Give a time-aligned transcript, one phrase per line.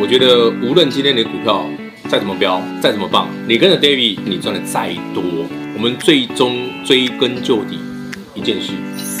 [0.00, 1.62] 我觉得无论今天你的股票
[2.08, 5.22] 再怎么飙，再怎么棒，你跟着 David，你赚的再多，
[5.74, 7.78] 我们最终追根究底
[8.34, 8.72] 一件事，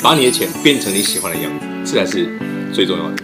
[0.02, 2.26] 把你的钱变成你喜欢的样子，这才是
[2.72, 3.22] 最重要的。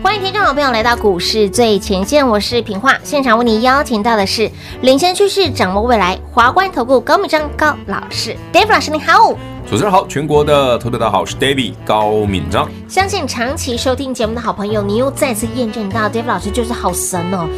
[0.00, 4.48] 欢迎听众好朋友来到股市最前线，我是平化，现场为你邀请到的是
[4.82, 9.36] 领先趋势、掌握未来华冠投顾高敏章高老师，David 老师你好。
[9.68, 12.68] 主持人好，全国的投资大好，是 David 高敏章。
[12.88, 17.48] 相信长期收听节目的好朋友，你又再次验证到 David 老师就是好神哦。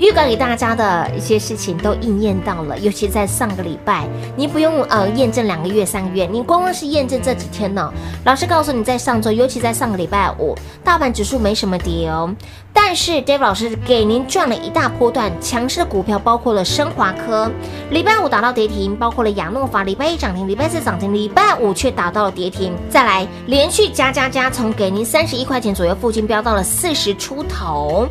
[0.00, 7.92] 预告给大家的一些事情都应验到了，尤其在上个礼拜，你不用呃验证两个月、三个月，你光光是验证这几天呢。
[8.24, 12.34] 老师告诉你，在上周，尤其在上个礼拜五，大盘指数没什么跌哦，
[12.72, 17.50] 但是 davi 老师给您赚了一大波段强势的股票，包括了升华科，
[17.90, 28.08] 礼拜五打到跌停，包括了亚诺法，礼拜一涨停，礼拜四涨停，礼拜五却打到了跌停，再来连续加加加，从给您三十一块钱左右附近飙到了四十出头。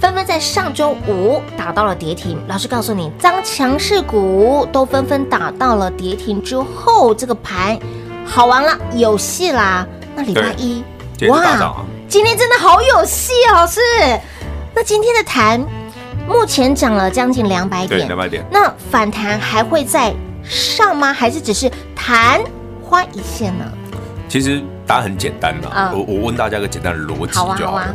[0.00, 2.42] 纷纷在上周五打到了跌停。
[2.48, 7.78] 老师告诉你，当强势股都纷纷打到了跌停之后，这个盘
[8.24, 9.86] 好玩了，有戏啦。
[10.16, 10.82] 那礼拜一，
[11.28, 13.80] 哇，今天真的好有戏哦，老师。
[14.74, 15.60] 那今天的盘
[16.26, 18.42] 目前涨了将近两百点，两百点。
[18.50, 21.12] 那反弹还会再上吗？
[21.12, 22.40] 还是只是昙
[22.82, 23.64] 花一现呢？
[24.28, 27.66] 其实答案很简单的，嗯，我我问大家一个简单的逻辑就好了。
[27.66, 27.94] 好啊好啊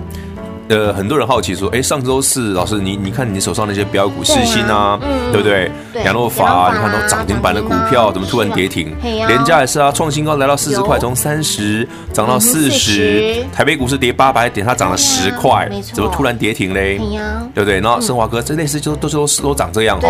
[0.67, 5.71] 呃，很多人好奇说，哎，上周四老师，你你看你手上那些标股，世新啊，嗯、对不对？
[6.03, 8.95] 亚诺法啊，你看都涨停板的股票，怎么突然跌停？
[9.03, 13.45] 联嘉也是啊，创新高来到四十块，从三十涨到四十。
[13.53, 16.97] 台北股市跌八百点，它涨了十块，怎么突然跌停嘞？
[17.53, 17.79] 对不对？
[17.79, 20.09] 然后升华哥这类似就都是都都长这样哈。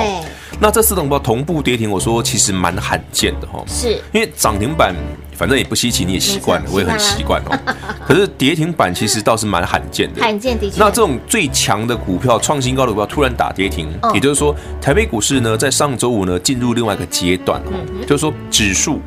[0.58, 3.62] 那这四种股票同步跌停，我说其实蛮罕见的哈。
[3.68, 4.96] 是，因为涨停板。
[5.36, 7.60] 反正也不稀奇，你也习惯了，我也很习惯哦。
[8.08, 10.72] 可是跌停板其实倒是蛮罕见的，罕见的。
[10.78, 17.74] 那这种最强的股票、创新高的股票突然打跌停，也就是说，台北股市呢在上周五呢进入另外一个阶段哦，
[18.08, 19.00] 就是说指数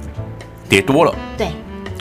[0.69, 1.15] 跌多了。
[1.37, 1.49] 对。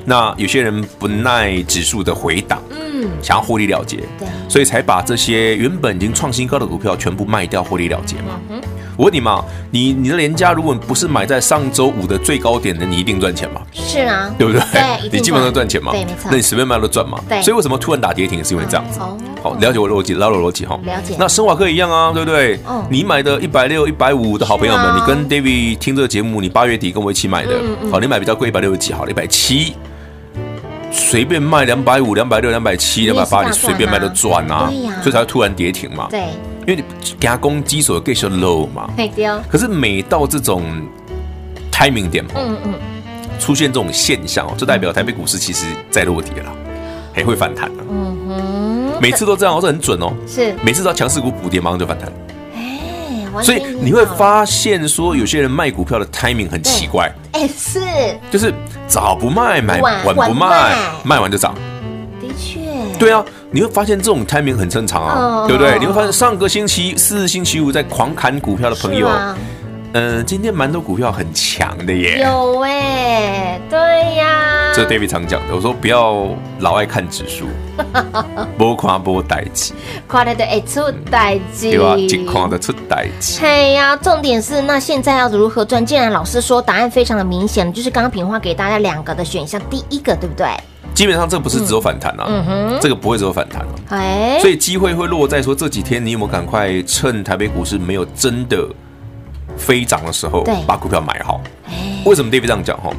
[0.09, 8.39] 那有些人不耐指数的回档，嗯，想要获利了结，对，所以才把这些原本已经创新高的股票全部卖掉获利了结嘛。
[8.97, 13.61] 我问你嘛，你你的联嘉如果不是买在上周五的最高点的，你一定赚钱吗？
[13.71, 14.59] 是啊，对不对？
[14.71, 15.91] 对，你基本上都赚钱嘛。
[15.91, 16.29] 对，没错。
[16.31, 17.19] 那你随便卖都赚嘛。
[17.29, 17.39] 对。
[17.43, 18.99] 所以为什么突然打跌停是因为这样子。
[18.99, 19.15] 哦。
[19.43, 20.79] 好，了解我逻辑，了解逻辑哈。
[20.83, 21.15] 了解。
[21.19, 22.59] 那生华科一样啊，对不对？
[22.67, 22.83] 嗯。
[22.89, 27.53] 你买的一百六、一百五的好朋友们，你跟 David 听这个节目，你八月底跟我一起买的，
[27.91, 29.75] 好，你买比较贵，一百六十几，好了，一百七，
[30.91, 34.71] 随便卖两百五、两百六、两百七、两百八，你随便卖都赚啊。
[35.03, 36.07] 所以才会突然跌停嘛。
[36.09, 36.23] 对。
[36.67, 36.83] 因为
[37.17, 38.89] 加工基础更是 low 嘛，
[39.47, 40.63] 可是每到这种
[41.71, 42.73] timing 点嘛，嗯嗯，
[43.39, 46.51] 出现这种现象哦，就代表台北股市其实在落底了，
[47.13, 47.83] 还会反弹了。
[47.89, 50.13] 嗯哼，每次都这样，这很准哦。
[50.27, 52.11] 是，每次到强势股补跌，马上就反弹。
[52.53, 57.09] 哎，所以你会发现说，有些人卖股票的 timing 很奇怪。
[57.31, 57.79] 哎，是，
[58.29, 58.53] 就是
[58.89, 60.75] 早不卖，买晚不卖，
[61.05, 61.55] 卖完就涨。
[62.97, 63.23] 对啊。
[63.49, 65.79] 你会发现这种 timing 很正常啊，对不对？
[65.79, 69.07] 你会发现上个星期四、星期五在狂砍股票的朋友，
[69.93, 72.19] 嗯，今天蛮多股票很强的耶。
[72.21, 73.79] 有哎，对
[74.15, 74.73] 呀。
[74.75, 76.27] 这 David 常讲的，我说不要
[76.59, 77.45] 老爱看指数，
[78.57, 79.71] 不夸不代志，
[80.07, 83.39] 夸的会出代志，对啊，只夸的出代志。
[83.41, 85.83] 嘿呀，重点是那现在要如何赚？
[85.83, 90.45] 既然老师说答案非常的明显，就是刚刚平花给大家两个的选项，第一个对不对？
[90.93, 98.67] 基本上这不是只有反弹啊，这个不会只有反弹啊，所以机会会落在说这几天你有没有赶快趁台北股市没有真的
[99.57, 101.41] 飞涨的时候，把股票买好。
[102.05, 102.91] 为什么 David 这样讲哈？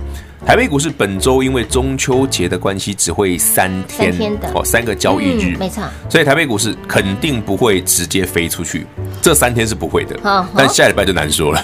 [0.46, 4.14] 台北股市本周因为中秋节的关系只会三天
[4.54, 8.86] 哦，三个交易日，没错，所以台北股市肯定不会直接飞出去，
[9.20, 11.62] 这三天是不会的，但下礼拜就难说了。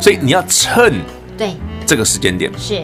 [0.00, 1.00] 所以你要趁
[1.36, 1.56] 对。
[1.84, 2.82] 这个时间点是。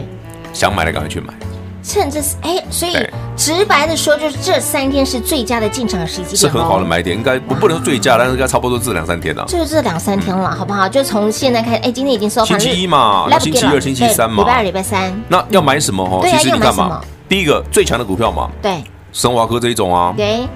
[0.51, 1.33] 想买的赶快去买。
[1.81, 2.93] 趁这是哎，所以
[3.35, 9.45] 直白的说，就是这三天是最佳的进场时机，是很好的买点，应该不不能说最佳，但是应该差不多这两三天了。
[9.47, 10.87] 就是这两三天了，好不好？
[10.87, 12.59] 就从现在开始，哎，今天已经收盘。
[12.59, 15.23] 星期一嘛，星期二、星期三嘛，礼拜二、礼拜三。
[15.27, 16.05] 那要买什么？
[16.05, 18.83] 哈，其实你看嘛，第一个最强的股票嘛，对，
[19.13, 20.47] 生华科这一种啊，对，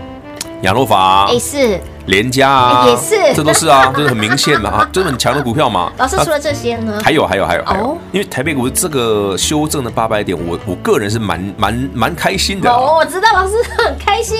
[0.63, 1.79] 亚诺法，哎是。
[2.07, 5.89] 联家啊，也是，这都是啊， 这是很明显的啊，这是很强的股票嘛。
[5.97, 6.99] 老师除了这些呢？
[7.01, 12.69] 还有还有还有还有，因为台北股这个修正的八百点，我我个人是蛮蛮蛮开心的。
[12.69, 13.53] 哦，我知道老师
[13.85, 14.37] 很开心。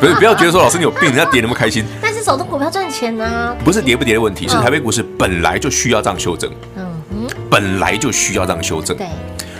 [0.00, 1.82] 不是， 不要觉得说老师你有病，人家跌那么开心。
[2.02, 3.56] 但是手中股票赚钱呢？
[3.64, 6.50] 不是跌不跌的问题，是台北股市本来就需要这样修正。
[6.76, 8.94] 嗯嗯，本来就需要这样修正。
[8.94, 9.06] 对。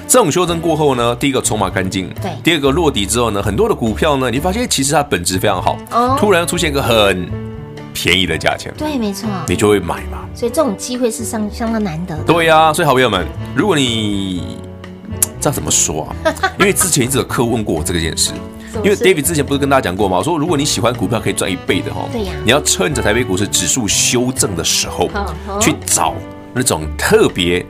[0.08, 7.30] 这种修正过后呢，第一个筹码干净，对，第二个落底之后呢，很多的股票呢，你发现其实它本质非常好，哦，突然出现一个很
[7.92, 10.26] 便宜的价钱，对，没错，你就会买嘛。
[10.34, 12.24] 所以这种机会是相相当难得的。
[12.24, 14.56] 对呀、啊，所以好朋友们，如果你
[15.38, 16.32] 这样怎么说啊？
[16.58, 18.32] 因为之前一直有客户问过我这个件事，
[18.82, 20.16] 因为 David 之前不是跟大家讲过吗？
[20.16, 25.10] 我说如果你喜欢股票可以赚一倍的哈，对呀，你要趁着台北股市指数修正的时候
[25.60, 26.14] 去找
[26.54, 27.66] 那种特别。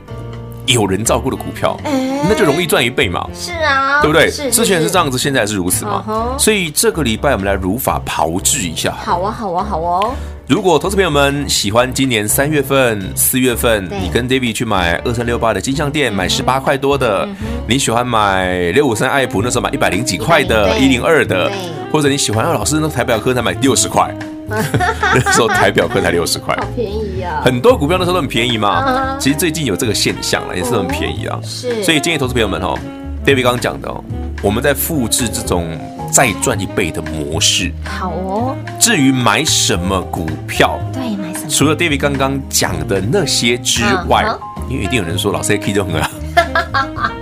[0.69, 3.27] 有人照顾的股票，欸、那就容易赚一倍嘛。
[3.33, 4.29] 是啊，对不对？
[4.29, 6.03] 之前是这样子，现在是如此嘛。
[6.07, 8.95] Uh-huh、所以这个礼拜我们来如法炮制一下。
[9.03, 10.13] 好啊，好啊，好哦。
[10.47, 17.27] 如果投资朋友们喜欢今年三月份、四月份，你跟 David 去买二三六八的金像电，买十八块多的；
[17.67, 21.51] 你喜欢买六五三爱普，那时候买一百零几块的，一零二的，
[21.91, 24.11] 或者你喜欢老师那台表科才买六十块。
[24.49, 27.41] 那时候台表科才六十块，好便宜啊！
[27.43, 29.17] 很多股票那时候都很便宜嘛。
[29.19, 31.39] 其实最近有这个现象了，也是很便宜啊。
[31.43, 32.77] 是，所以建议投资朋友们哦
[33.25, 34.03] ，David 刚刚讲的哦，
[34.41, 35.77] 我们在复制这种
[36.11, 37.71] 再赚一倍的模式。
[37.85, 38.55] 好哦。
[38.79, 41.49] 至于买什么股票，对，买什么？
[41.49, 44.25] 除了 David 刚刚讲的那些之外，
[44.69, 46.09] 因为一定有人说老师 K 就很啊。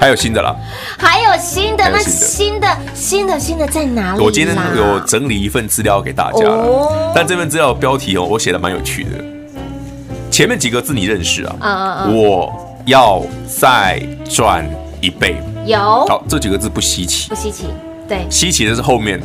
[0.00, 0.54] 还有新的啦，
[0.98, 4.22] 还有新的，那新的新的新的在哪里？
[4.22, 9.33] 我今天有整理一份资料给大家了，但这份资料的标题哦，我写的蛮有趣的。
[10.34, 11.56] 前面几个字你认识啊？
[11.60, 12.16] 嗯嗯嗯。
[12.16, 12.52] 我
[12.86, 14.68] 要再赚
[15.00, 15.36] 一倍。
[15.64, 15.78] 有。
[15.78, 17.28] 好，这几个字不稀奇。
[17.28, 17.66] 不稀奇。
[18.08, 18.26] 对。
[18.28, 19.22] 稀奇的是后面。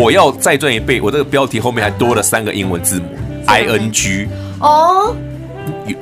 [0.00, 0.98] 我要再赚一倍。
[0.98, 3.04] 我这个标题后面还多了三个英文字母
[3.44, 4.28] ，I N G。
[4.58, 5.14] 哦。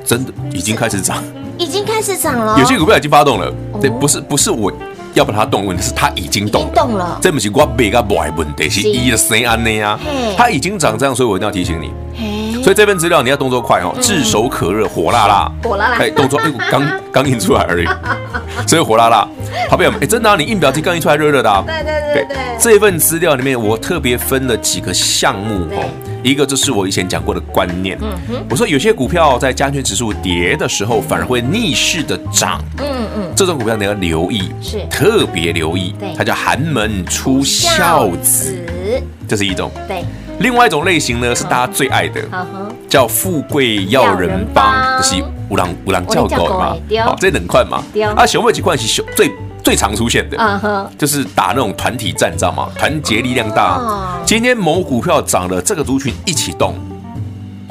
[0.04, 1.20] 真的已经开始涨。
[1.58, 3.52] 已经开始涨了，有些股票已经发动了。
[3.80, 4.72] 对，不是不是我
[5.14, 6.70] 要把它动，问题是它已经动了。
[6.76, 9.98] 动了，这不是我买个买问题，是一的谁安内啊？
[10.36, 11.90] 它已经涨这样，所以我一定要提醒你。
[12.64, 15.98] 所以这份资料你要动作快哦，炙手可热，火辣辣，火辣辣。
[15.98, 16.82] 哎，动作哎，刚
[17.12, 17.86] 刚印出来而已，
[18.66, 19.28] 所以火辣辣。
[19.68, 21.64] 好朋友们，哎，真的，你印表机刚印出来热热的。
[21.66, 22.36] 对对对对。
[22.58, 25.84] 这份资料里面，我特别分了几个项目哦。
[26.22, 34.78] 一个就是我以前讲过的观念，嗯，我说有些股票在加权指数跌的时候，反而会逆势的涨，嗯嗯，这种股票你要留意，是。
[34.88, 38.58] 特别留意，对，它叫寒门出孝子，
[39.28, 40.02] 这是一种，对，
[40.40, 42.20] 另外一种类型呢是大家最爱的，
[42.88, 47.82] 叫富贵要人帮，就是五郎五郎叫狗嘛，好，这冷块嘛，
[48.16, 49.30] 啊，熊妹几块是最。
[49.64, 50.86] 最常出现的，uh.
[50.98, 52.68] 就是打那种团体战，知道吗？
[52.76, 53.78] 团结力量大。
[53.78, 54.22] Uh.
[54.26, 56.74] 今天某股票涨了，这个族群一起动。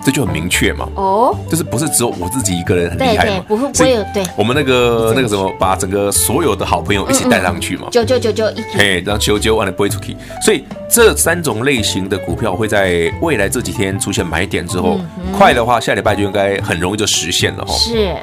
[0.04, 3.46] 这就很明确嘛，哦，就是不是只有我自己一个人很厉害嘛？
[3.48, 15.00] 不会不会有对，我们那个那个什么，把整个所有的好朋友一起带上去嘛，九九九九一，嘿，让九九完了不会出去，所以这三种类型的股票会在未来这几天出现买点之后，
[15.38, 17.74] 快的话下礼拜就应该很容易就实现了哈。
[17.74, 18.16] 是，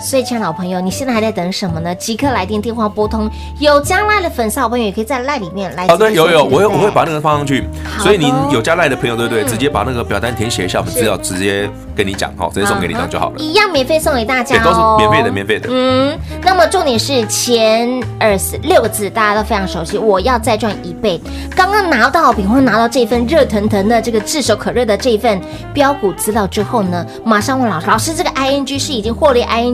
[0.00, 1.94] 所以亲爱的好朋友，你现在还在等什么呢？
[1.94, 3.28] 即刻来电电话拨通，
[3.58, 5.86] 有加赖的粉丝好朋友也可以在赖里面来。
[5.88, 7.64] 好的，有有，我会我会把那个放上去，
[7.98, 9.44] 所以您有加赖的朋友对不对？
[9.44, 11.18] 直接把那个表单填写一下，我们资料。
[11.18, 13.38] 直接跟你讲哈，直接送给你这样就好了。
[13.38, 15.68] 一样免费送给大家哦，都是免费的，免费的。
[15.70, 17.88] 嗯，那么重点是前
[18.18, 19.98] 二十六个字，大家都非常熟悉。
[19.98, 21.20] 我要再赚一倍。
[21.56, 25.40] 刚刚拿到比方拿到这份热腾腾的这个炙手可热的这份
[25.74, 29.67] 标股资料之后呢，马上问老师：老师，这个 ING 是已经获利 ING，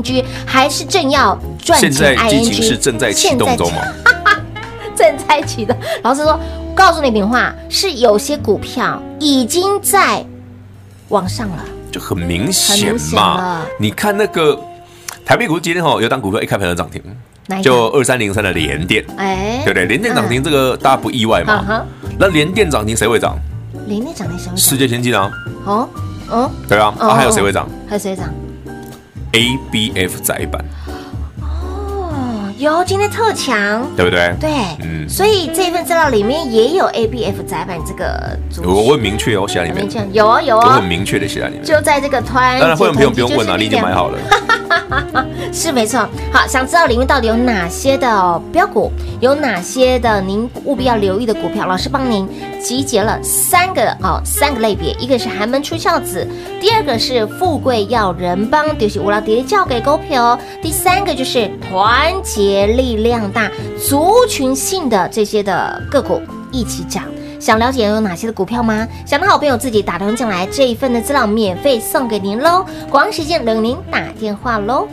[0.46, 1.96] 还是正要赚钱 ING？
[1.96, 3.82] 现在基金是正在启动中吗？
[4.96, 5.76] 正在启动。
[6.02, 6.38] 老师说：
[6.74, 10.24] 告诉你一句话，是有些股票已经在。
[11.10, 13.62] 往上了，就很明显嘛。
[13.78, 14.58] 你看那个
[15.24, 17.00] 台北股市今天哈，有档股票一开盘就涨停，
[17.62, 19.84] 就二三零三的联电，哎，对不对？
[19.84, 21.84] 联电涨停这个大家不意外嘛？
[22.18, 23.36] 那联电涨停谁会涨？
[23.86, 24.56] 联电涨停谁会涨？
[24.56, 25.30] 世界先进啊。
[25.66, 25.88] 哦
[26.30, 27.68] 哦，对啊，啊还有谁会涨？
[27.86, 28.32] 还有谁涨
[29.34, 30.64] ？ABF 载板。
[32.56, 34.32] 有今天特强，对不对？
[34.40, 34.50] 对，
[34.80, 44.18] 嗯，所以这份资料里面也有 A B F 载板这个组，我我很明确哦，写在里面，有啊有啊，我很明确的写在里面，就在这个团，当然会员朋友不用问了，你已经买好了。
[45.52, 48.90] 是没错，好，想知道里面到底有哪些的标股，
[49.20, 52.28] 有哪些的您务必要留意的股票，老师帮您
[52.60, 56.26] 集结了三个哦，三个类别，一个是寒门出孝子，
[56.60, 67.04] 第二个是富贵要人帮，就是无老爹交给股票，第三个就是团结力量大，族群性的这些的个股一起涨。
[67.44, 68.88] 想了解有哪些的股票吗？
[69.04, 72.64] 想的好朋友自己打电话进来，这一份的资料免费送给您喽。
[72.88, 74.88] 广时间等您打电话喽。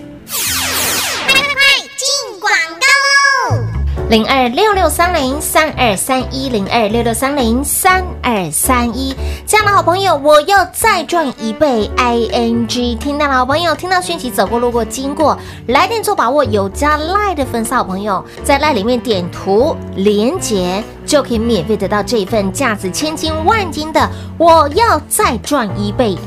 [4.12, 9.16] 零二六六三零三二三一零二六六三零三二三一，
[9.48, 11.90] 这样的好朋友，我要再赚一倍。
[11.96, 16.44] ing 听到了，好朋友听到讯息走过路过经过，来电做把握。
[16.44, 24.10] 有加赖的粉丝好朋友，在赖里面点图连接，就可以免费得到这份价值千金万金的。
[24.38, 26.18] 我要再赚一倍。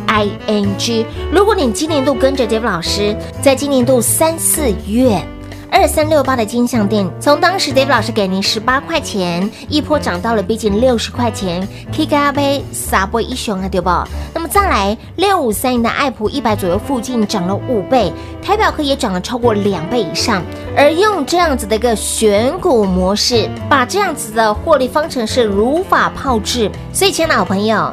[0.46, 5.22] ing，如果你今年度跟着 Dave 老师，在今年度三四月。
[5.76, 13.90] 二三六八的金像电，从当时 David 老师给您十八块钱，一波涨到了逼近六十块钱，K 咖啡撒波一雄啊，对不？
[14.32, 20.44] 那么再来六五三零的爱普一百左右附近涨了五倍，台表科也涨了超过两倍以上，
[20.76, 27.92] 而用这样子的一个选股模式，把这样子的获利方程式如法炮制，所以亲爱的好朋友。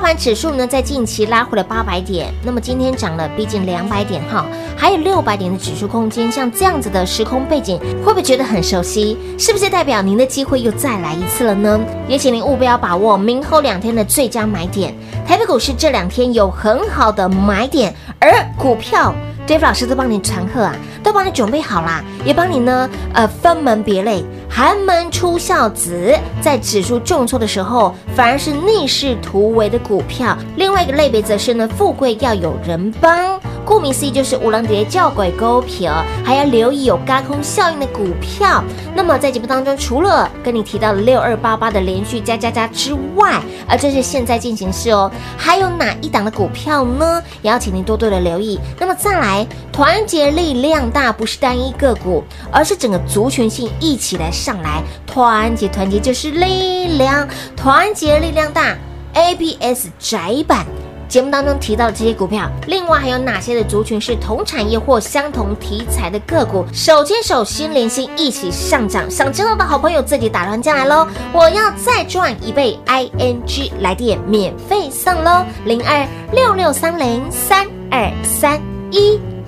[0.00, 6.32] 大盘指数呢，在近期拉回了八百点，那么今天涨了逼近两百点哈，还有六百点的指数空间。
[6.32, 9.18] 像这样子的时空背景，会不会觉得很熟悉？
[9.38, 11.78] 是不是代表您的机会又再来一次了呢？
[12.08, 14.94] 也请您务必要把握明后两天的最佳买点。
[15.28, 19.14] 台北股市这两天有很好的买点，而股票。
[19.50, 30.38] ，Dave 老师都帮你传贺啊，都帮你准备好啦，也帮你呢，呃，分门别类，寒门出孝子，在指数重挫的时候，反而是逆势突围的股票。
[30.54, 33.40] 另外一个类别则是呢，富贵要有人帮。
[33.70, 38.64] 顾名思义，就是五浪跌叫鬼勾皮儿，还要留意有高空效应的股票。
[38.96, 47.22] 那么在节目当中，除了跟你提到的六二八八的连续加加加之外，而这是现在进行式哦，还有哪一档的股票呢？
[47.42, 48.58] 也要请您多多的留意。
[48.76, 57.24] 那么再来，团结力量大，不是单一个股，而是整个族群性一起来上来，团结团结就是力量，
[57.56, 58.76] 团结力量大
[59.14, 60.66] ，ABS 窄板。
[61.10, 66.64] 节目当中提到的这些股票，另外还有哪些的族群是同产业或相同题材的个股？
[66.72, 69.10] 手牵手、心连心，一起上涨。
[69.10, 71.08] 想知道的好朋友自己打乱进来喽！
[71.32, 78.62] 我要再赚一倍，ING 来电免费送喽，零二六六三零三二三
[78.92, 79.18] 一。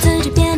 [0.00, 0.49] 自己变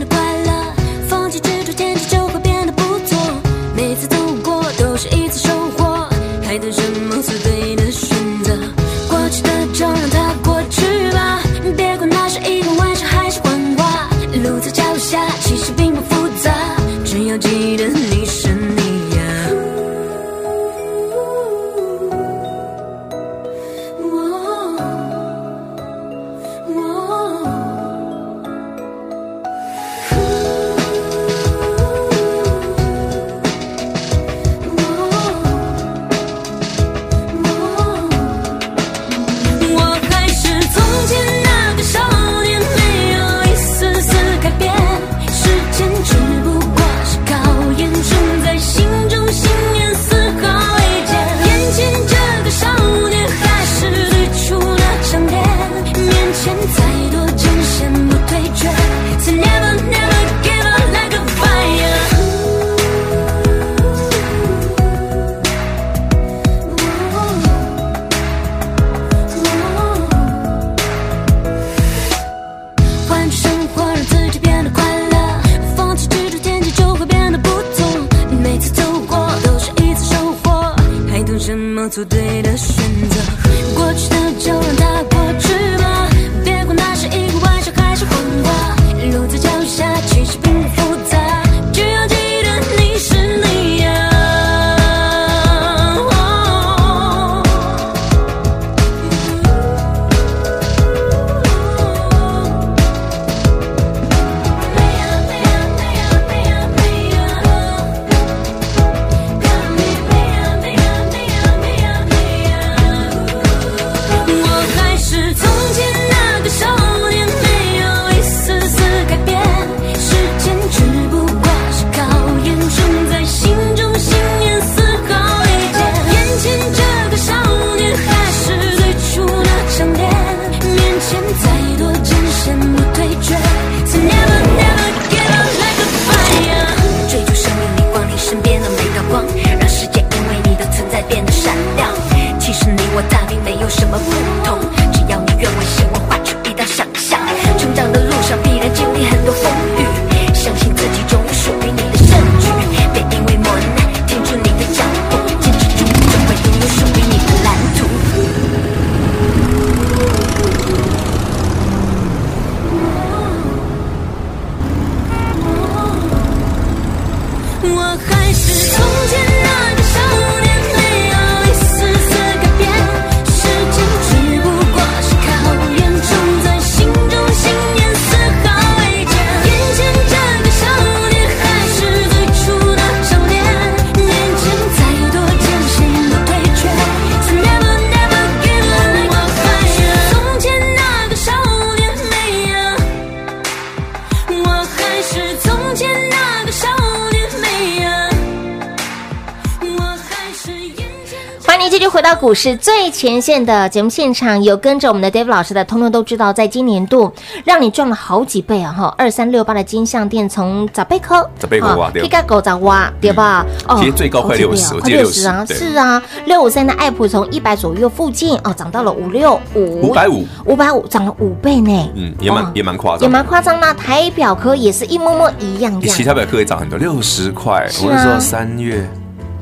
[201.70, 207.10] 继续回到股市最前线的节目现场，有跟着我们的 David 老师的，通通都知道，在今年度
[207.44, 208.70] 让你赚了好几倍啊！
[208.72, 213.46] 哈，二三六八的金项店从早倍扣，早倍扣挖掉，一个狗早挖对吧？
[213.66, 215.46] 哦，其实最高快六十，快六十啊！
[215.48, 221.90] 是啊，六五三的爱普从一百左右附近哦，涨到了五六五，五百五，五百五涨了五倍呢。
[221.94, 223.58] 嗯，也蛮也蛮夸张，也蛮夸张。
[223.58, 227.66] 那台表科也是一模模一样样，其他表科也涨很多，六十块。
[227.82, 228.86] 我是说三月。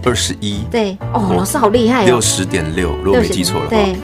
[0.04, 0.96] 二十一，对。
[1.12, 3.96] 哦，老师好厉害，六十点六，如果没记错的话，对，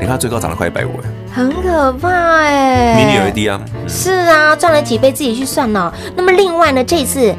[0.00, 5.92] 你看最高涨了快一百五，哎，很可怕哎，mini LED 啊，是啊，赚了几倍自己去算呢。
[6.16, 7.34] 那么另外呢，这次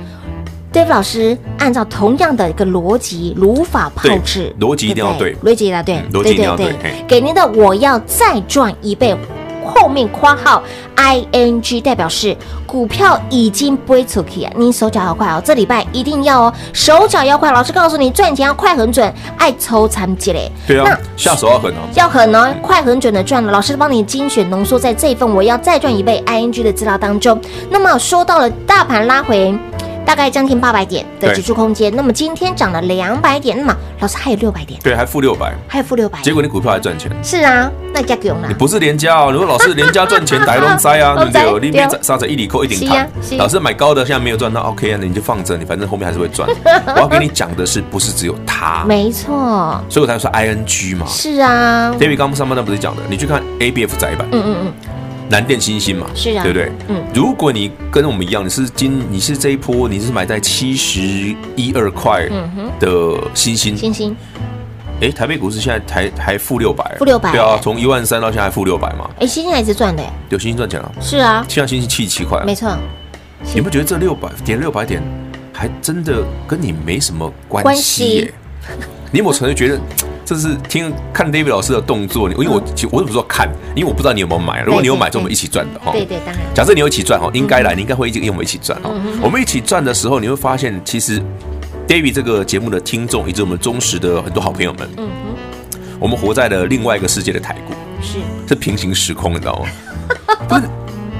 [0.71, 6.73] Dave 老师按照同样的一个逻辑，如法炮制，逻辑一定要对，逻辑一定要对，逻辑一定要对，
[7.07, 9.17] 给您的我要再赚一倍。
[9.69, 10.61] 后面括号
[10.95, 17.51] I N G 代表是股票已经不会出去啊，你手脚要快哦，这礼拜一定要哦，手脚要快。
[17.51, 20.51] 老师告诉你，赚钱要快很准，爱抽残积累。
[20.67, 23.51] 对啊，那下手要狠哦，要狠哦，快很准的赚了。
[23.51, 27.39] 老师帮你精选浓缩在这一份我要再赚一倍 I N G 的资料当中。
[27.69, 29.57] 那么说到了大盘拉回。
[30.09, 41.59] 大概将近八百点的指数空间，那么今天涨了两百点，那么老师还有六百点，对，还负六百，还有负六百，结果你股票还赚钱，是啊，那加给我们，你不是连家哦，如果老师连家赚钱，大龙塞啊，对不对？
[41.59, 46.49] 里面杀着一里扣一点糖，老师买高的现在没有赚到，OK 啊，那你就放着，你反正后面还是会赚。
[46.95, 54.73] 我要跟你讲的是，不是只有它，没错，所以我才说 ING 嘛，是啊，David 刚上半段不是讲的，你去看 ABF 窄板，嗯嗯嗯。
[55.29, 56.71] 南电星星嘛，是啊，对不对？
[56.87, 60.99] 嗯，如果你跟我们一样，你是今你是这一波，你是买在七十
[61.55, 62.27] 一二块
[62.79, 64.15] 的星星星星，
[65.01, 72.75] 哎，台北股市现在还还负六百，负六百，对啊，从一万三到现在还负六百嘛，哎，星星还是赚的，有星星赚钱了，是啊，现在星星七十七块，没错，
[73.53, 74.99] 你不觉得这六百点六百点
[75.53, 78.33] 还真的跟你没什么关系耶？
[79.11, 79.79] 你有没有纯粹觉得？
[80.29, 82.61] 这是听看 David 老师的动作，因为我
[82.91, 83.49] 我怎么说看？
[83.75, 84.61] 因为我不知道你有没有买。
[84.61, 85.91] 如果你有买，就我们一起赚的哈。
[85.91, 86.37] 对对，当然。
[86.53, 88.91] 假设你有一起赚哈，应该来，你应该会一直跟我们一起赚哈。
[89.23, 91.19] 我们一起赚的时候，你会发现，其实
[91.87, 99.67] David 这个节目的听众以及我们忠实的很多好朋友们，嗯哼，我们活在了另外一个世界的台股，是是平行时空，你知道吗？
[100.47, 100.61] 不是，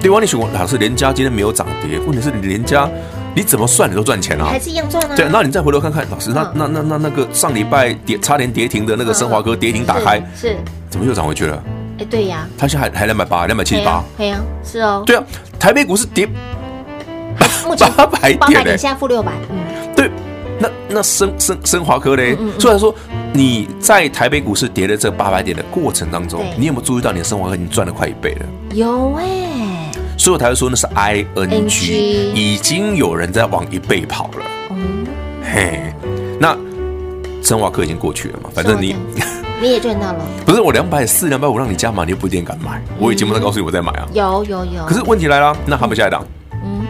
[0.03, 2.87] 对王立雄老师，连家今天没有涨跌，问题是你连家。
[3.39, 4.47] 你怎么算你都赚钱啊？
[4.51, 5.15] 还是一样赚啊？
[5.15, 10.57] 对，那你再回头看看，老师，那那那那那个上礼拜跌差点跌停的那个升华科跌停打开，是
[10.89, 11.63] 怎么又涨回去了？
[11.99, 15.23] 哎，对呀，它现在还还两百八，两百七十八，对呀，是哦，对啊，
[15.57, 16.27] 台北股市跌
[17.65, 20.11] 目前八百点，现在负六百，嗯，对，
[20.59, 22.93] 那那升升升华科嘞，虽然说
[23.31, 28.45] 你在台北股市跌了这八百点的过程当中，你有没有注意到你的升华科已经赚了快一倍了？
[28.75, 29.48] 有哎。
[30.19, 34.45] 所以我才会说那是 I N G，已经有人在往一倍跑了。
[34.71, 35.07] 嗯，
[35.41, 35.93] 嘿，
[36.37, 36.57] 那
[37.41, 38.49] 生化课已经过去了嘛？
[38.53, 38.97] 反正你
[39.61, 40.25] 你也赚到了。
[40.45, 42.83] 不是我两百四、两百五让你加码，你又不一定敢买。
[42.99, 44.09] 我已经不能告诉你我在买啊。
[44.13, 44.85] 有有有。
[44.85, 46.21] 可是问题来了，那还不下一档。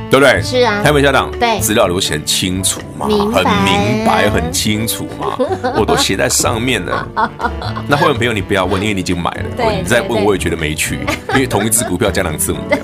[0.09, 0.41] 对不对？
[0.41, 5.37] 是啊，台北家长，对，资料都写很清楚嘛，很明白，很清楚嘛，
[5.77, 7.07] 我都写在上面了。
[7.87, 9.43] 那后面朋友，你不要问，因为你已经买了。
[9.55, 10.99] 对，你再问，我也觉得没趣，
[11.33, 12.79] 因为同一只股票加两次目标。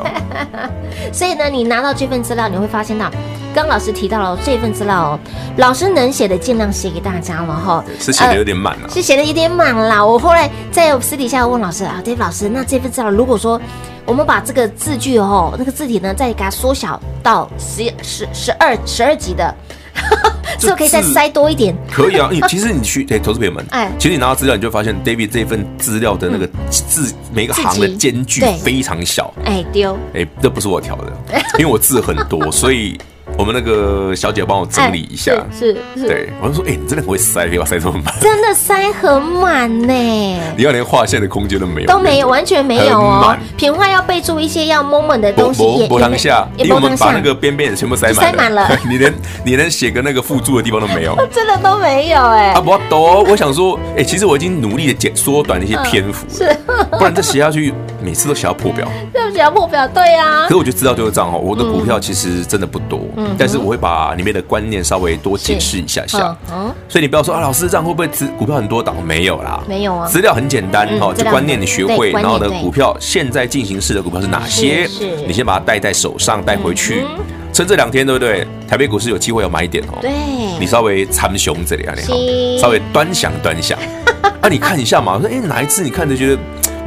[1.11, 3.09] 所以呢，你拿到这份资料，你会发现到，
[3.55, 5.19] 刚老师提到了这份资料哦，
[5.57, 7.83] 老师能写的尽量写给大家了哈。
[7.99, 10.05] 是写的有点满了，是写的有点满了。
[10.05, 13.59] 我后来在私底下问老师啊，David 老师，那这份资料如果说。
[14.07, 19.51] 我们把这个字句哦，那个字体呢，再给它缩小到十十十二十二级的，
[20.61, 21.75] 是不可以再塞多一点？
[21.91, 31.11] 可以啊，你 其实你去哎，投资朋友们，哎，其实你拿到资料，你就发现 David 这份资料的那个字，每个行的间距非常小，哎丢，哎，这不是我调的，
[31.57, 32.95] 因为我字很多， 所以。
[33.37, 39.93] 我们那个小姐帮我整理一下，是是，对，我就说，哎，你真的很会塞，可以把塞这么满，真的塞很满呢。
[40.55, 43.35] 你要连划线的空间都没有，都没有，完全没有哦。
[43.57, 52.53] 品话要备注一些要 moment 的东西，波当下，因为我们把那个边边也全部塞满，塞满了， 你连你连写个那个附注的地方都没有， 真的都没有哎。
[52.53, 56.55] 啊不多，我想说，哎，其实我已经努力的减缩短一些篇幅， 是，
[56.91, 60.43] 不然这写下去每次都写到破表，对不起，要破表，对呀。
[60.43, 64.05] 可是我就知道就是这样哦，我的股票其实真的不多，嗯，但是我会把。
[64.15, 68.95] 里面的观念稍微多解释一下下，嗯，所以你不要说啊，老师这样会不会资股票很多档？
[69.05, 74.87] 没有啦，没有啊，资料很简单哈，就观念你学会，然后呢，股票现在进行式的股票是哪些？
[75.27, 77.03] 你先把它带在手上，带回去，
[77.51, 78.47] 趁这两天对不对？
[78.67, 80.11] 台北股市有机会要买一点哦，对，
[80.59, 83.77] 你稍微参雄这里啊，你好，稍微端详端详，
[84.41, 86.37] 那你看一下嘛，我说哎，哪一次你看着觉得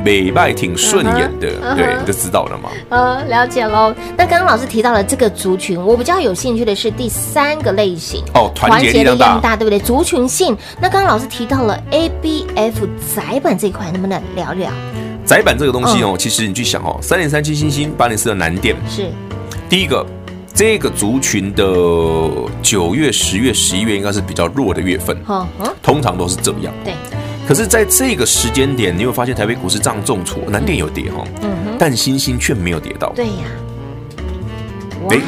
[0.04, 2.70] 美拜挺顺眼的，对，你就知道了嘛。
[2.88, 3.94] 呃，了解喽。
[4.16, 9.78] 那刚刚老师提到了这个族群，我比较有兴趣的是第三个类型哦，团结力量大，大，对不对？
[9.78, 10.56] 族群性。
[10.80, 14.70] 那刚刚老师提到了 ABF 窄板这一块，能不能聊聊？
[15.24, 19.10] 窄板这个东西哦，其实你去想哦，三点三七星星，八点四的南电是
[19.68, 20.04] 第一个。
[20.54, 21.62] 这个族群的
[22.60, 25.16] 九月、十月、十一月应该是比较弱的月份，
[25.80, 26.74] 通常都是这样。
[26.84, 26.94] 对，
[27.48, 33.10] 可是在这个时间点，你会发现台北股市这样重挫，南电有跌哈，嗯哼，但星星却没有跌到。
[33.14, 33.44] 对呀，
[35.08, 35.18] 哎，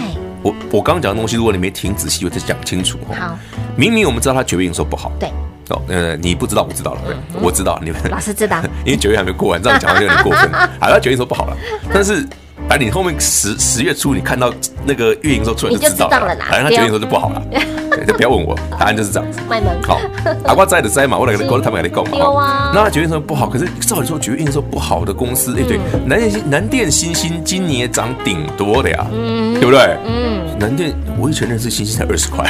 [0.43, 3.29] 我我刚刚讲的东西，如果你没听仔细，我再讲清楚哈。
[3.29, 3.39] 好，
[3.75, 5.31] 明明我们知道它九月营收不好，对，
[5.71, 7.01] 哦，呃，你不知道，我知道了，
[7.41, 10.53] 我知道，你们老师知道， 因为九月还没过完，这样讲就有点过分。
[10.79, 11.57] 好，了九月营收不好了，
[11.91, 12.29] 但是。
[12.69, 14.53] 反正你后面十十月初你看到
[14.85, 17.43] 那个运营收出来就知道了，反正他九月营收就不好了，
[18.07, 19.41] 就不要问我，答案就是这样子。
[19.49, 19.75] 卖萌。
[19.83, 20.01] 好，
[20.45, 22.17] 阿瓜在的在嘛，我来跟他们来讲嘛。
[22.17, 29.97] 有啊，那九月营收不好，可是照理说九月营收不好的公司，哎对，南电南电新星今年涨顶多的呀，对不对？
[30.07, 32.45] 嗯，南电我以前认识新星才二十块，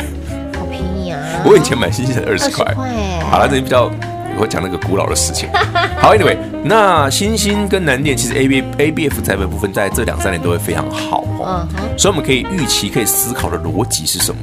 [0.58, 1.18] 好便宜啊！
[1.46, 2.74] 我以前买新星才二十块，
[3.30, 3.90] 好了，这里比较。
[4.38, 5.48] 我讲那个古老的事情。
[6.00, 11.68] 好，Anyway，那新兴跟南电其实 A B A B F 载板部分在这两三年都会非常好哦。
[11.96, 14.40] 所以我们可以预期、可以思考的逻辑是什么？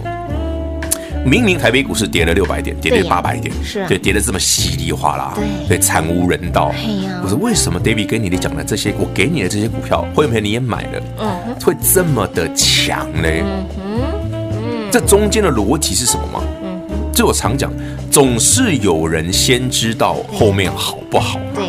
[1.25, 5.33] 明明台北股市跌了六百点，跌了八百点，是对跌的这么稀里哗啦，
[5.67, 6.71] 对惨无人道。
[7.21, 11.01] 我说为什么 David 跟你讲的这些，我给你的这些股票，会不会你也买了？
[11.19, 13.27] 嗯，会这么的强呢？
[13.27, 16.41] 嗯嗯，这中间的逻辑是什么吗？
[17.17, 17.73] 就我常讲，
[18.11, 21.39] 总是有人先知道后面好不好。
[21.55, 21.65] 对，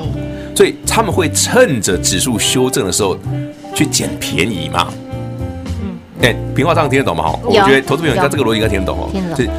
[0.54, 3.18] 所以他们会趁着指数修正的时候
[3.74, 4.88] 去捡便宜嘛。
[5.80, 7.24] 嗯，哎，平话上听得懂吗？
[7.24, 9.08] 哈，我觉得投资朋友在这个逻辑应该听得懂哦。
[9.11, 9.46] 听得懂。
[9.46, 9.50] 是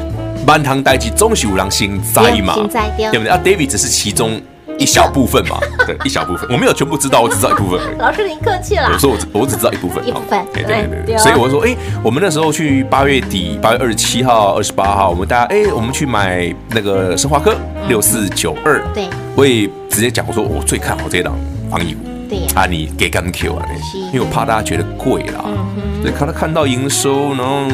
[0.46, 3.26] 满堂代志总是有人心栽嘛，对不对？
[3.26, 4.40] 啊，David 只是其中。
[4.80, 7.78] 一小部分嘛，对，一小部分，我没有全部知道，我只知道一部分。
[7.98, 8.88] 老师您客气了。
[8.90, 10.02] 我说我只我只知道一部分。
[10.08, 10.42] 一部分。
[10.54, 11.18] 对对对。
[11.18, 17.54] 所以我说，哎，我们那时候去八月底，八月二十七号、二十八号，我们大家，哎，我们去买那个生化科
[17.88, 18.82] 六四九二。
[18.94, 19.06] 对。
[19.36, 21.34] 我也直接讲，我说我最看好这档
[21.70, 22.00] 防疫股。
[22.26, 22.38] 对。
[22.54, 23.66] 啊，你给干 Q 啊？
[24.14, 25.44] 因为我怕大家觉得贵啦。
[25.44, 26.02] 嗯哼。
[26.02, 27.64] 对，看他看到营收，然后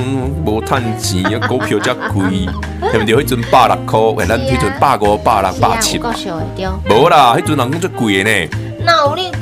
[0.45, 2.49] 无赚钱，股票价贵。
[2.92, 3.16] 对不对？
[3.16, 5.99] 迄阵百六块，喂，咱迄阵百五、百六、百七。
[5.99, 8.49] 无啦，迄阵人工最贵的呢。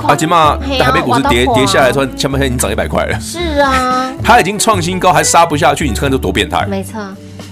[0.06, 3.20] 啊，起码台北股市跌跌下来，说前半天已经涨一百块了。
[3.20, 6.64] 是啊， 它已经创新高，还杀不下去，你看这多变态。
[6.66, 7.00] 没错，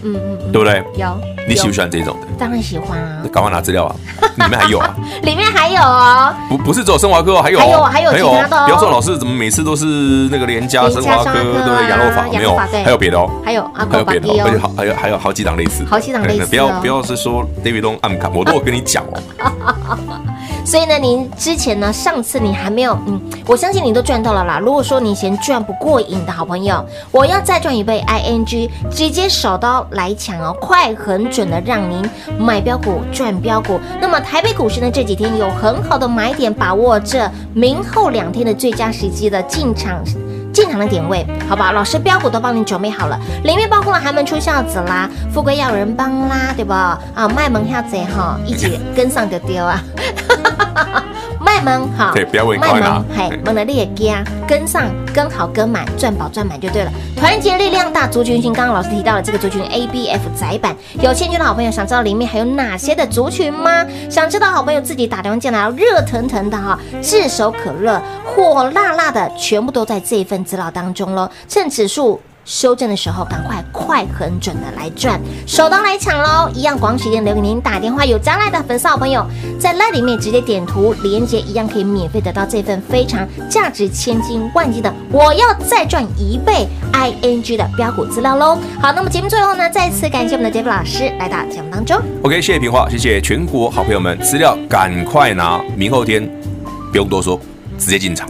[0.03, 0.83] 嗯嗯，对不对？
[0.97, 1.21] 有。
[1.49, 2.27] 你喜不喜欢这种的？
[2.39, 3.23] 当然喜欢啊！
[3.33, 3.97] 赶快拿资料啊！
[4.39, 4.95] 里面还有啊！
[5.23, 6.33] 里面还有哦！
[6.49, 8.65] 不不是只有生华科哦，还有还有还有其他的。
[8.67, 9.85] 不要说老师怎么每次都是
[10.31, 11.89] 那个连家生华科，对不对？
[11.91, 13.29] 亚诺法没有，还有别的哦。
[13.45, 16.47] 还有啊，还有别的，而且好还有还有好几档类似，好几档类似。
[16.47, 20.23] 不要不要是说 David 东暗卡，我都有跟你讲哦。
[20.65, 24.59] 所以呢，您之前呢，上次你还没有，嗯，我相信你都赚到了啦。
[24.59, 33.79] 如果说你嫌赚不过瘾的好朋友，我要再赚一倍，ING 直接手刀来抢哦，快很准的让您买标股赚标股。
[34.01, 40.03] 那么台北股市呢，这几天有很好的买点，把握这明后两天的最佳时机的进场。
[40.53, 41.73] 进场的点位，好不好？
[41.73, 46.75] 老师标股都帮你准备好了，里面包括了寒门出孝子啦，富贵要人帮啦，对不？
[46.75, 47.01] 啊，
[47.35, 49.83] 卖萌下贼哈，一起跟上就丢啊。
[51.41, 56.91] 卖萌好，对，不要问快啦，嘿，蒙的列加跟上，跟好跟满，赚饱赚满就对了。
[57.17, 63.85] 团结力量大，族群群，刚刚老师提到了这个族群 A B F 载板，有兴趣的好朋友想知道里面还有哪些的族群吗？
[64.09, 71.29] 想知道好朋友自己打电话进来，热腾腾的哈，炙手可热，火辣辣的，全部都在这一份资料当中喽。
[71.49, 72.21] 趁指数。
[72.45, 76.51] 修正的时候，赶快快很准的来赚，手刀来抢喽！
[76.55, 79.25] 一样广喜店留给您打电话，有加来的粉丝好朋友
[79.61, 88.59] 在赖里面直接点图连接，一样可以免费得到这份非常价值千金万金的我要再赚一倍 ING 的标股资料喽！
[88.81, 92.01] 好，那么节目最后呢，再次感谢我们的 David 老师来到节目当中。
[92.23, 96.29] OK，谢谢平话，谢谢全国好朋友们，资料赶快拿，明后天
[96.91, 97.41] 不用多说，
[97.79, 98.29] 直接进场。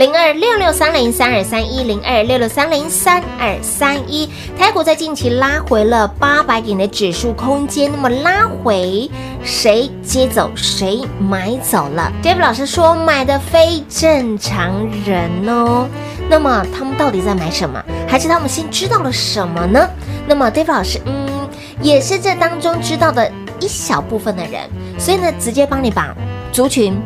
[0.00, 4.26] 零二六六三零三二三一零二六六三零三二三一，
[4.58, 9.10] 台股在近期拉回了八百点的指数空间，那么拉回
[9.44, 14.72] 谁接走谁买走了？David 老师说买的非正常
[15.04, 15.86] 人哦，
[16.30, 17.84] 那么他们到底在买什么？
[18.08, 19.86] 还是他们先知道了什么呢？
[20.26, 21.46] 那么 David 老师，嗯，
[21.82, 24.62] 也是这当中知道的一小部分的人，
[24.98, 26.16] 所以呢，直接帮你把
[26.50, 26.98] 族群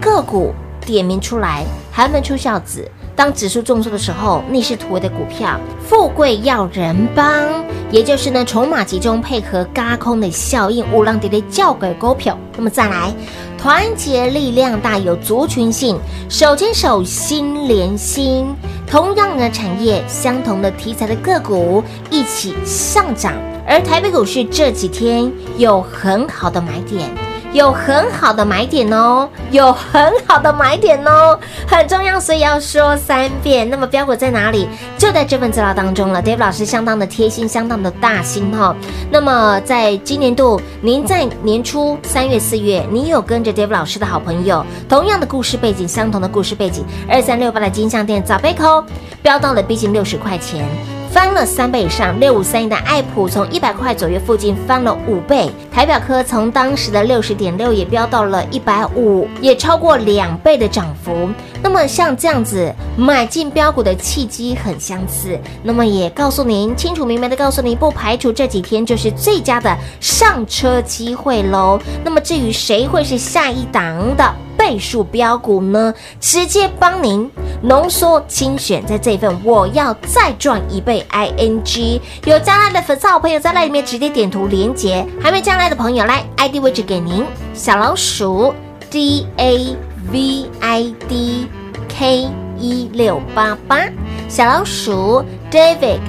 [0.00, 1.66] 个股点名出来。
[1.98, 7.44] 寒门出孝子，当指数重挫的时候，逆势突围的股票，富贵要人帮，
[7.90, 12.38] 也就是呢筹码集中配合轧空的效应，五浪跌跌叫鬼股票。
[12.56, 13.12] 那么再来，
[13.60, 18.46] 团结力量大，有族群性，手牵手心连心，
[18.86, 21.82] 同样的产业，相同的题材的个股
[22.12, 23.32] 一起上涨，
[23.66, 27.10] 而台北股市这几天有很好的买点。
[27.52, 33.68] 有很好的买点哦，有很好的买点哦，很重要，所以要说三遍。
[33.68, 34.68] 那么标股在哪里？
[34.98, 36.22] 就在这份资料当中了。
[36.22, 38.76] Dave 老师相当的贴心，相当的大心哈、哦。
[39.10, 48.84] 那么在今年度，您在年初三月、四月，你有跟着 Dave 老师的好朋友，同样的故事背景，相同的故事背景，二三六八的金像电早被扣，
[49.22, 50.97] 飙到了逼近六十块钱。
[51.10, 61.28] 翻了三倍以上，六五三一的爱普从一百块左右附近翻了五倍，台表科从当时的六十点六也飙到了一百五，也超过两倍的涨幅。
[61.62, 71.80] 那么像这样子买进标股的契机很相似，那么也告诉您清楚明白的告诉您，不排除这几天就是最佳的上车机会喽。
[72.04, 74.34] 那么至于谁会是下一档的？
[74.68, 77.30] 倍数标股呢，直接帮您
[77.62, 88.52] 浓缩精选，在这一份我要再赚一倍 ing 有加来的粉丝好朋友在那里面直接点图连接，还没加来的朋友来 ID 位置给您，小老鼠
[88.90, 89.74] D A
[90.12, 91.46] V I D
[91.88, 92.28] K
[92.58, 93.88] 一六八八，
[94.28, 96.00] 小老鼠 David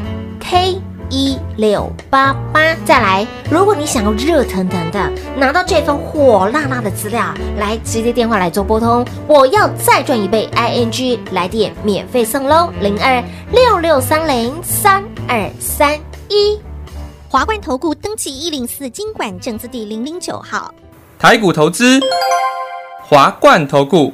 [0.41, 0.88] K。
[1.09, 3.27] 一六八八，再来。
[3.49, 9.05] 如果你想要热腾腾的拿到这份火辣辣的资料，来直接电话来做拨通。
[9.27, 16.59] 我要再赚一倍，ING 来电免费送喽，零二六六三零三二三一。
[17.27, 20.73] 华冠投顾登记一零四金管证字第零零九号。
[21.17, 21.99] 台股投资，
[23.03, 24.13] 华冠投顾。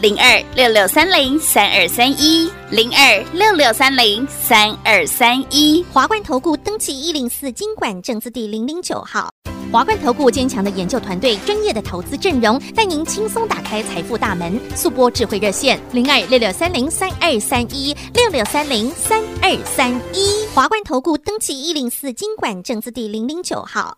[0.00, 9.28] 零二六六三零三二三一，零二六六三零三二三一，华冠投顾登记一零四经管证字第零零九号。
[9.72, 14.56] 华冠投顾坚强的研究团队，专业的投资阵容，带您轻松打开财富大门。
[14.76, 20.46] 速拨智慧热线零二六六三零三二三一六六三零三二三一。
[20.54, 23.97] 华冠投顾登记一零四经管证字第零零九号。